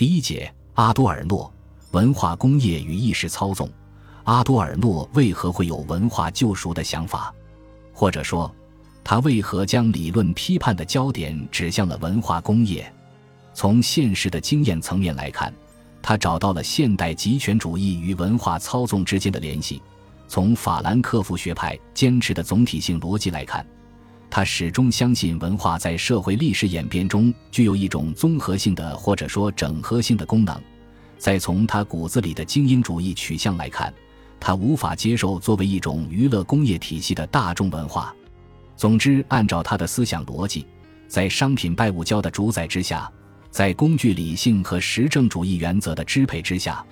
[0.00, 1.52] 第一节，阿多尔诺
[1.90, 3.68] 文化工业与意识操纵。
[4.24, 7.30] 阿多尔诺为何会有文化救赎的想法？
[7.92, 8.50] 或者说，
[9.04, 12.90] 他为何将理论批判的焦点指向了文化工业？
[13.52, 15.52] 从现实的经验层面来看，
[16.00, 19.82] 他找到了现代极权主义与文化操纵之间的联系。
[20.26, 23.66] 从法兰克福学派坚持的总体性逻辑来看，
[24.30, 30.58] 他始终相信文化在社会历史演变中具有一种综合性的或者说整合性的功能。
[31.18, 33.92] 再从他骨子里的精英主义取向来看，
[34.38, 38.14] 他无法接受作为一种娱乐工业体系的大众文化。
[38.76, 40.64] 总之，按照他的思想逻辑，
[41.08, 43.10] 在商品拜物教的主宰之下，
[43.50, 46.82] 在工具理性和实证主义原则的支配之下。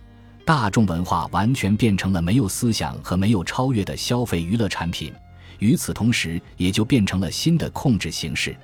[0.44, 5.12] 大众文化完全变成了没有思想和没有超越的消费娱乐产品，
[5.58, 8.56] 与此同时，也就变成了新的控制形式。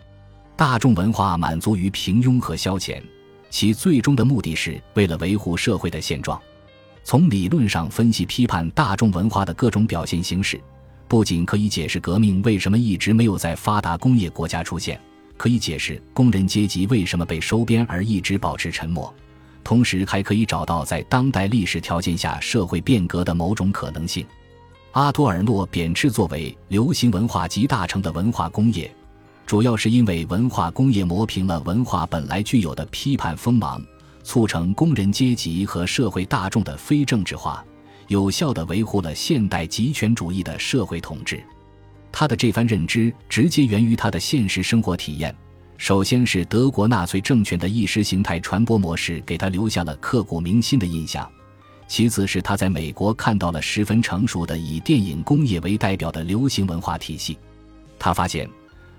[0.56, 3.02] 大众文化满足于平庸和消遣，
[3.50, 6.40] 其最终的目的是为了维护社会的现状。
[7.02, 10.60] 从理论上分析批判大众文化的各种表现形式，
[11.06, 14.98] 不仅可以解释革命为什么一直没有在发达工业国家出现，
[15.36, 19.12] 可以解释工人阶级为什么被收编而一直保持沉默。
[19.62, 24.24] 同时还可以找到在当代历史条件下社会变革的某种可能性。
[24.94, 28.88] 阿多尔诺贬斥作为流行文化集大成的文化工业，
[29.44, 33.84] 主要是因为文化工业磨平了文化本来具有的批判锋芒，
[34.22, 37.64] 促成工人阶级和社会大众的非政治化，
[38.06, 41.42] 有效地维护了现代极权主义的社会统治。
[42.12, 45.34] 他的这番认知直接源于他的现实生活体验。
[45.76, 51.28] 首先是德国纳粹政权的意识形态传播模式给他留下了刻骨铭心的印象，
[51.86, 57.38] 其次是他在美国看到了十分成熟的以电影工业为代表的流行文化体系。
[57.98, 58.48] 他发现，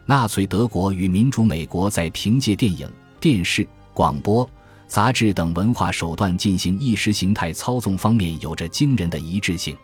[0.05, 4.47] 纳粹德国与民主美国在凭借电影、电视、广播、
[4.87, 9.75] 杂志等文化手段进行意识形态操纵方面有着惊人的一致性。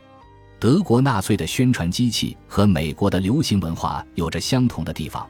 [0.60, 5.28] 德国纳粹的宣传机器和美国的流行文化有着相同的地方。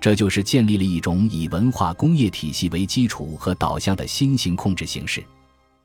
[0.00, 5.24] 这就是建立了一种以文化工业体系为基础和导向的新型控制形式。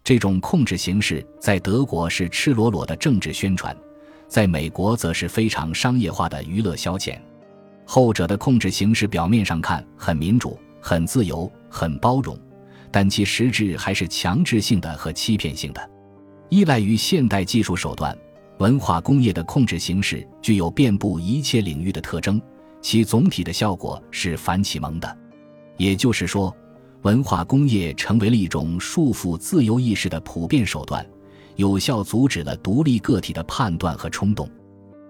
[0.09, 3.77] 这种控制形式在德国是赤裸裸的政治宣传，
[4.27, 7.15] 在美国则是非常商业化的娱乐消遣。
[7.85, 12.35] 后者的控制形式表面上看很民主、很自由、很包容，
[12.89, 15.89] 但其实质还是强制性的和欺骗性的。
[16.49, 18.17] 依赖于现代技术手段，
[18.57, 22.41] 文化工业的控制形式具有遍布一切领域的特征。
[22.81, 25.17] 其总体的效果是反启蒙的，
[25.77, 26.51] 也就是说，
[27.03, 31.05] 文化工业成为了一种束缚自由意识的普遍手段，
[31.55, 34.49] 有效阻止了独立个体的判断和冲动。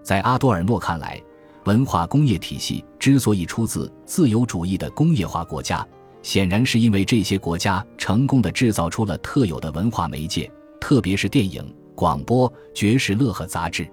[0.02, 1.20] 在阿多尔诺看来，
[1.64, 5.86] 文化工业体系之所以出自自由主义的工业化国家，
[6.22, 10.50] 显然是因为这些国家成功的制造出了特有的文化媒介，
[10.80, 13.88] 特别是电影、广播、爵士乐和杂志。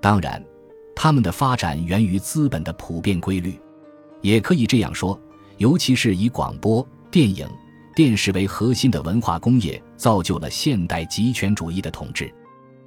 [0.00, 0.42] 当然。
[1.02, 3.58] 他们的发展源于资本的普遍规律，
[4.20, 5.18] 也可以这样说，
[5.56, 7.48] 尤其是以广播电影、
[7.94, 12.32] 电视为核心的文化工业，造就了现代极权主义的统治。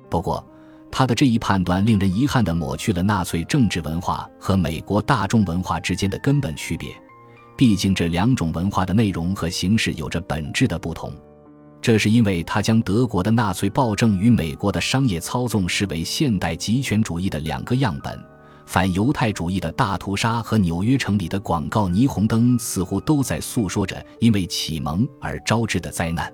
[0.09, 0.45] 不过，
[0.89, 6.89] 他的这一判断令人遗憾地抹去了纳粹政治文化和美国大众文化之间的根本区别，
[7.57, 11.11] 毕竟这两种文化的内容和形式有着本质的不同。
[11.81, 18.17] 这是因为他将德国的纳粹暴政与美国的商业操纵视为现代极权主义的两个样本。
[18.65, 26.31] 反犹太主义的大屠杀和纽约城里的广告霓虹灯似乎都在诉说着因为启蒙而招致的灾难。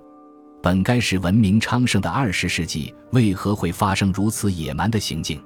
[0.62, 5.42] 本该是文明昌盛的二十世纪，为何会发生如此野蛮的行径？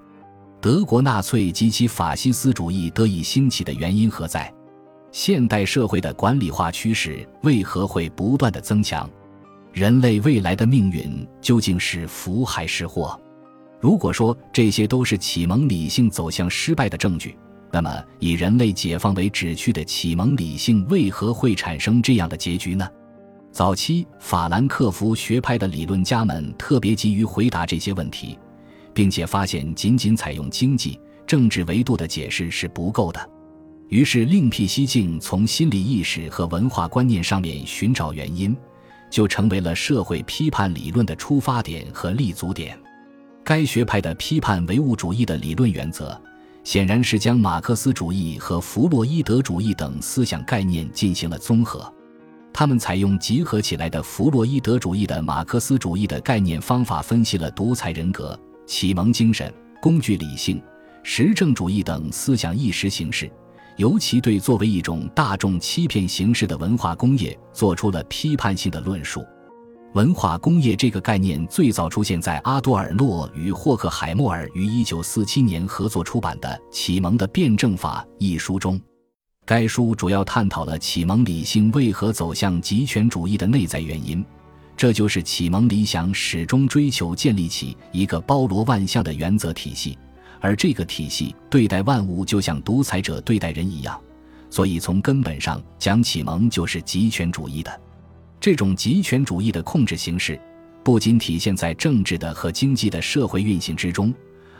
[0.59, 4.51] 德国纳粹及其法西斯主义得以兴起的原因何在？
[5.11, 9.07] 现代社会的管理化趋势为何会不断的增强？
[9.71, 13.19] 人类未来的命运究竟是福还是祸？
[13.83, 17.38] 如果说这些都是启蒙理性走向失败的证据，
[17.69, 22.88] 那么以人类解放为旨趣的启蒙理性为何会产生这样的结局呢？
[23.51, 28.39] 早期法兰克福学派的理论家们特别急于回答这些问题，
[28.94, 30.97] 并且发现仅仅采用经济、
[31.27, 33.29] 政治维度的解释是不够的，
[33.89, 38.56] 于是另辟蹊径，从心理意识和文化观念上面寻找原因。
[39.09, 42.79] 就成为了社会批判理论的出发点和立足点。
[43.44, 46.19] 该学派的批判唯物主义的理论原则，
[46.63, 51.92] 显然是将马克思主义和弗洛伊德主义等思想概念进行了综合。
[52.54, 60.62] 他们采用集合起来的弗洛伊德主义的马克思主义的概念方法，分析了独裁人格、启蒙精神、工具理性、
[61.04, 63.30] 实证主义等思想意识形式。
[63.75, 69.25] 尤其对作为一种大众欺骗形式的文化工业做出了批判性的论述。
[69.94, 78.81] 文化工业这个概念最早出现在阿多尔诺与霍克海默尔于1947年合作出版的《启蒙的辩证法》一书中。
[79.45, 84.25] 该书主要探讨了启蒙理性为何走向极权主义的内在原因，
[84.75, 89.96] 这就是启蒙理想始终追求建立起一个包罗万象的原则体系，
[90.39, 94.01] 而这个体系对待万物就像独裁者对待人一样，
[94.50, 97.80] 所以从根本上讲，启蒙就是极权主义的。
[98.44, 100.38] 这种极权主义的控制形式，
[100.84, 104.13] 不仅体现在政治的和经济的社会运行之中，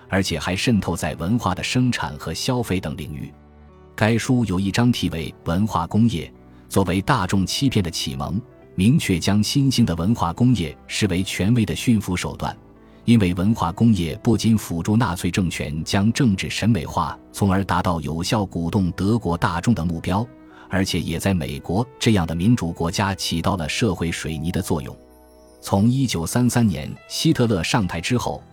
[0.08, 3.30] 而且还渗透在文化的生产和消费等领域。
[3.94, 6.34] 该书有一章题为《文化工业
[6.70, 8.40] 作为大众欺骗的启蒙》，
[8.74, 12.58] 明确将新兴的文化工业视为权威的驯服手段，
[13.04, 20.26] 因为文化工业不仅辅助纳粹政权将政治审美化，从而达到有效鼓动德国大众的目标。
[20.70, 24.96] 而且也在美国这样的民主国家起到了社会水泥的作用。
[25.62, 28.44] 从1933年希特勒上台之后，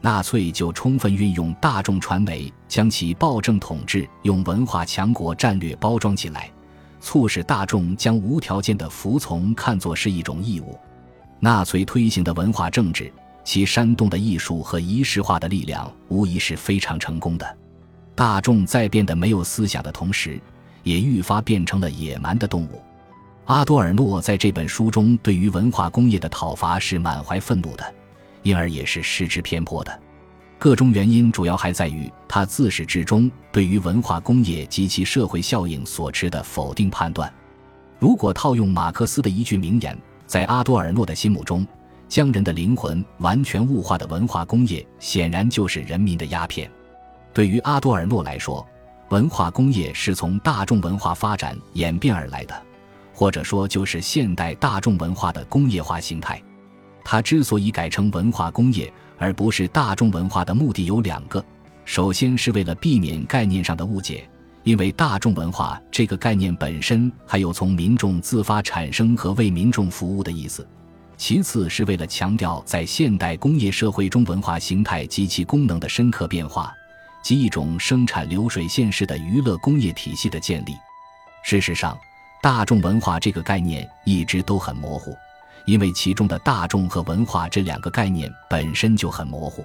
[0.00, 6.50] 纳粹就充分运用大众传媒，将其暴政统治用文化强国战略包装起来，
[7.00, 10.78] 促使大众将无条件的服从看作是一种义务。
[11.40, 13.12] 纳粹推行的文化政治，
[13.44, 17.58] 其煽动的艺术和仪式化的力量，无疑是非常成功的。
[18.14, 20.40] 大众在变得没有思想的同时，
[20.84, 22.80] 也愈发变成了野蛮的动物。
[23.46, 27.94] 阿多尔诺在这本书中对于文化工业的讨伐是满怀愤怒的，
[28.42, 30.00] 因而也是失之偏颇的。
[30.58, 37.30] 个中原因主要还在于他自始至终对于文化工业及其社会效应所持的否定判断。
[37.98, 41.66] 如果套用马克思的一句名言，在阿多尔诺的心目中，
[42.08, 46.70] 将人的灵魂完全物化的文化工业，显然就是人民的鸦片。
[47.34, 48.66] 对于阿多尔诺来说，
[49.14, 52.62] 文化工业是从大众文化发展演变而来的，
[53.12, 56.42] 或者说就是现代大众文化的工业化形态。
[57.04, 61.44] 它之所以改成文化工业而不是大众文化的目的有两个：
[61.84, 64.28] 首先是为了避免概念上的误解，
[64.64, 70.64] 因为大众文化这个概念本身还有从民众自发产生和为民众服务的意思；
[71.16, 76.74] 其次是为了强调在现代工业社会中文化形态及其功能的深刻变化。
[77.24, 80.76] 及一种生产流水线式的娱乐工业体系的建立。
[81.42, 81.98] 事实上，
[82.42, 85.16] 大众文化这个概念一直都很模糊，
[85.64, 89.64] 因为其中的大众和文化这两个概念本身就很模糊。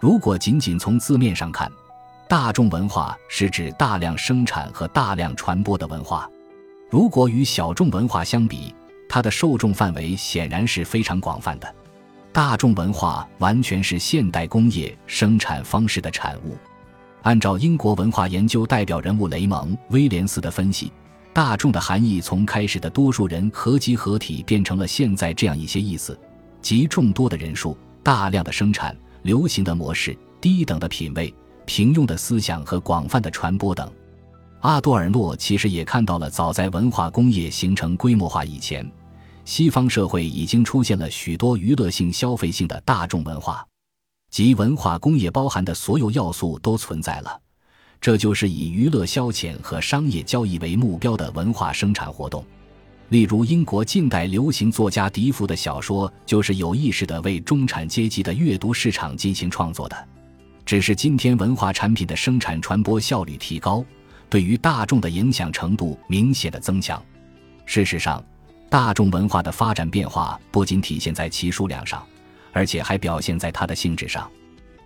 [0.00, 1.70] 如果仅仅从字面上看，
[2.26, 6.26] 大众文化是指大量生产和大量传播的文化；
[6.90, 8.74] 如果与小众文化相比，
[9.06, 11.74] 它的受众范围显然是非常广泛的。
[12.32, 16.56] 大众文化完全是现代工业生产方式的产物。
[17.26, 20.92] 按照英国文化研究代表人物雷蒙·威廉斯的分析，
[21.32, 26.16] 大众的含义从开始的多数人合集合体变成了现在这样一些意思，
[26.62, 31.34] 即众多的人数、大量的生产、流行的模式、低等的品味、
[31.64, 33.90] 平庸的思想和广泛的传播等。
[34.60, 38.88] 阿多尔诺其实也看到了，早在文化工业形成规模化以前，
[39.44, 43.66] 西方社会已经出现了许多娱乐性、消费性的大众文化。
[44.36, 47.40] 即文化工业包含的所有要素都存在了，
[48.02, 52.44] 这就是以娱乐消遣和商业交易为目标的文化生产活动。
[53.08, 60.08] 例如，英国近代流行作家笛福的小说就是有意识地为中产阶级的阅读市场进行创作的。
[60.66, 63.82] 只是今天文化产品的生产传播效率提高，
[64.28, 67.02] 对于大众的影响程度明显的增强。
[67.64, 68.22] 事实上，
[68.68, 72.06] 大众文化的发展变化不仅体现在其数量上。
[72.56, 74.26] 而且还表现在它的性质上。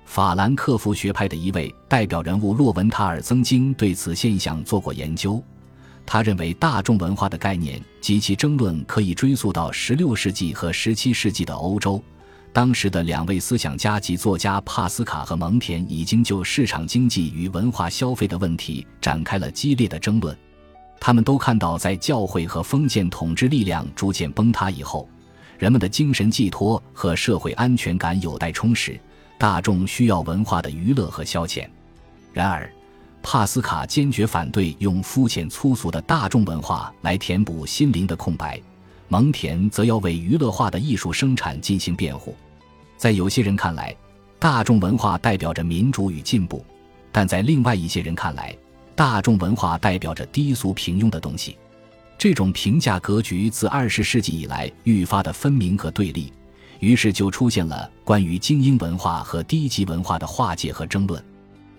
[0.05, 5.41] 法兰克福学派的一位代表人物洛文塔尔曾经对此现象做过研究。
[6.05, 12.03] 他认为，大众文化的概念及其争论可以追溯到16世纪和17世纪的欧洲。
[12.53, 20.37] 当时的两位思想家及作家帕斯卡和蒙田已经就市场经济与文化消费的问题展开了激烈的争论。
[20.99, 25.09] 他们都看到，在教会和封建统治力量逐渐崩塌以后。
[25.61, 28.99] 人们的精神寄托和社会安全感有待充实，
[29.37, 31.69] 大众需要文化的娱乐和消遣。
[32.33, 32.73] 然而，
[33.23, 38.59] 帕斯卡坚决反对用肤浅粗俗的大众文化来填补心灵的空白，
[39.09, 42.35] 蒙田则要为娱乐化的艺术生产进行辩护。
[42.97, 43.95] 在有些人看来，
[44.39, 46.65] 大众文化代表着民主与进步；
[47.13, 48.57] 但在另外一些人看来，
[48.97, 51.59] 大众文化代表着低俗平庸的东西。
[52.21, 56.31] 这种评价格局自二十世纪以来愈发的分明和对立，
[56.79, 61.25] 于是就出现了关于精英文化和低级文化的划界和争论。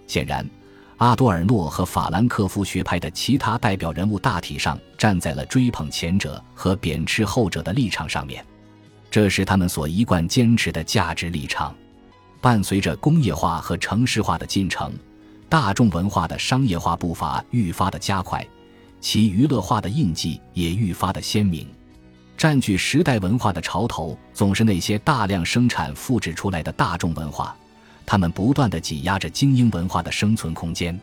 [0.07, 0.43] 显然，
[0.97, 8.43] 阿多尔诺和法兰克福学派的其他代表人物大体上站在了追捧前者和贬斥后者的立场上面。
[9.11, 11.71] 这是他们所一贯坚持的价值立场。
[12.41, 14.91] 伴随着工业化和城市化的进程，
[15.47, 18.43] 大众文化的商业化步伐愈发的加快，
[19.01, 21.67] 其娱乐化的印记也愈发的鲜明。
[22.37, 27.55] 占据时代文化的潮头，总是那些大量生产复制出来的大众文化，
[28.05, 30.97] 他们不断的挤压着精英文化的生存空间。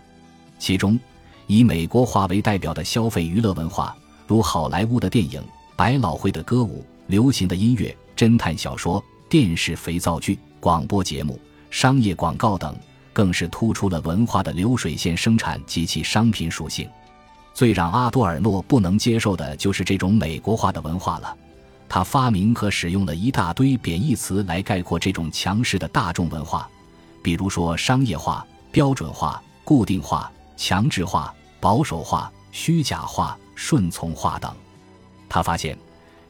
[0.58, 0.98] 其中，
[1.46, 5.42] 以美国化为代表的消费娱乐文化，如好莱坞的电影、
[5.76, 11.38] 百老汇的歌舞、流行的音乐、侦探小说、电视肥皂剧、广播节目、
[11.70, 12.76] 商业广告等，
[13.12, 16.88] 更是突出了文化的流水线生产及其商品属性。
[17.58, 21.36] 最让阿多尔诺不能接受的就是这种美国化的文化了。
[21.88, 26.70] 他发明和使用了一大堆贬义词来概括这种强势的大众文化，
[27.20, 34.54] 比如说商业化、标准化、固定化、强制化、保守化、虚假化、顺从化等。
[35.28, 35.76] 他发现，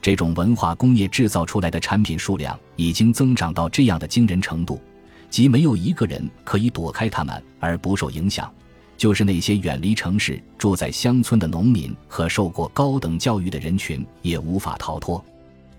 [0.01, 4.81] 这种文化工业制造出来的产品数量已经增长到这样的惊人程度，
[5.29, 8.51] 即没有一个人可以躲开他们而不受影响。
[8.99, 15.25] 就是那些远离城市、住在乡村的农民和受过高等教育的人群也无法逃脱。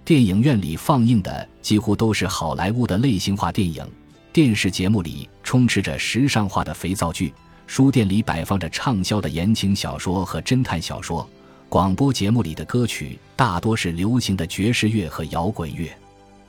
[0.05, 3.85] 电影院里放映的几乎都是好莱坞的类型化电影，
[4.33, 7.31] 电视节目里充斥着时尚化的肥皂剧，
[7.67, 11.29] 书店里摆放着畅销的言情小说和侦探小说，
[11.67, 15.87] 广播节目里的歌曲大多是流行的爵士乐和摇滚乐。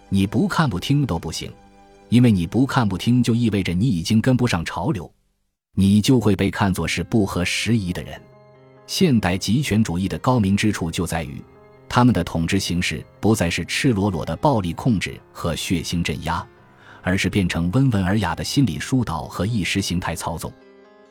[0.08, 1.52] 你不看不听都不行，
[2.08, 5.12] 因为你不看不听就意味着你已经跟不上潮流。
[5.74, 8.20] 你就会被看作是不合时宜的人。
[8.86, 11.42] 现代极权主义的高明之处就在于，
[11.88, 16.44] 他们的统治形式不再是赤裸裸的暴力控制和血腥镇压，
[17.02, 20.52] 而是变成温文尔雅的心理疏导和意识形态操纵。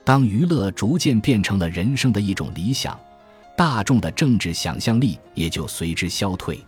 [0.03, 2.99] 当娱乐逐渐变成了人生的一种理想，
[3.55, 6.59] 大众的政治想象力也就随之消退。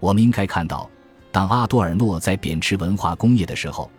[0.00, 0.90] 我们应该看到，
[1.30, 3.90] 当阿多尔诺在贬斥文化工业的时候。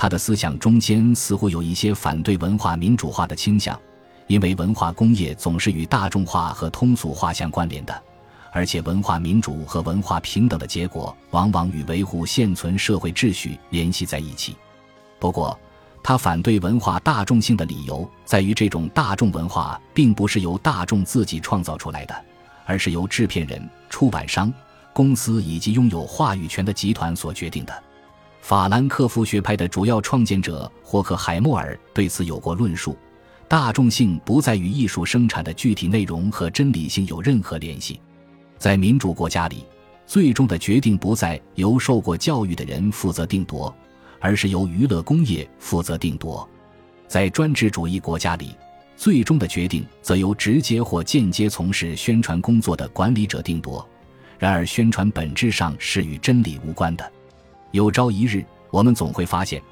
[0.00, 3.76] 他的思想中间似乎有一些反对文化民主化的倾向，
[4.28, 8.02] 因为文化工业总是与大众化和通俗化相关联的，
[8.52, 14.54] 而且文化民主和文化平等的结果往往与维护现存社会秩序联系在一起。
[15.18, 15.58] 不过，
[16.00, 22.14] 他反对文化大众性的理由在于，这种大众文化并不是由大众自己创造出来的，
[22.66, 24.54] 而是由制片人、出版商、
[24.92, 27.82] 公司以及拥有话语权的集团所决定的。
[28.48, 32.96] 法兰克福学派的主要创建者霍克海默尔对此有过论述：
[33.46, 38.00] 大众性不再与艺术生产的具体内容和真理性有任何联系。
[38.56, 39.66] 在民主国家里，
[40.06, 43.76] 最终的决定不再由受过教育的人负责定夺，
[44.18, 46.48] 而是由娱乐工业负责定夺；
[47.06, 48.56] 在专制主义国家里，
[48.96, 53.86] 最终的决定则由直接或间接从事宣传工作的管理者定夺。
[54.38, 57.12] 然而，宣传本质上是与真理无关的。
[57.70, 59.62] 有朝一日，我们总会发现，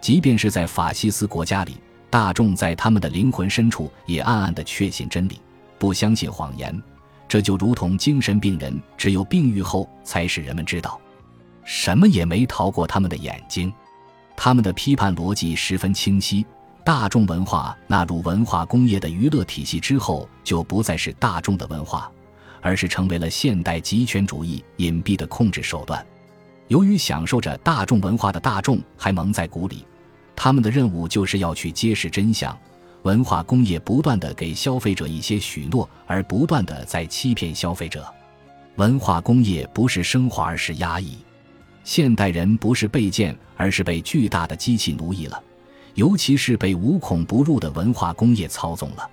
[0.00, 1.76] 即便是在法西斯国家里，
[2.10, 5.40] 大众在他们的灵魂深处也暗暗地确信真理，
[5.78, 6.82] 不相信谎言。
[7.28, 11.00] 这就如同精神病人只有病愈后才使人们知道，
[11.64, 13.72] 什么也没逃过他们的眼睛。
[14.36, 16.46] 他们的批判逻辑十分清晰：
[16.84, 22.12] 大众文化纳入文化工业的娱乐体系之后，就不再是大众的文化，
[22.60, 26.06] 而是成为了现代极权主义隐蔽的控制手段。
[26.68, 29.84] 由于享受着大众文化的大众还蒙在鼓里，
[30.34, 32.56] 他们的任务就是要去揭示真相。
[33.02, 38.04] 文化工业不断的给消费者一些许诺，而不断的在欺骗消费者。
[38.74, 41.18] 文化工业不是升华，而是压抑。
[41.84, 45.40] 现代人不是被贱，而是被巨大的机器奴役了，
[45.94, 49.08] 尤其是被无孔不入的文化工业操纵了。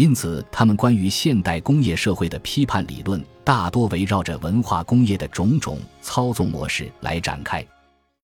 [0.00, 7.62] 因此，他们关于现代工业社会的批判理论，大多围绕着文化工业的种种操纵模式来展开。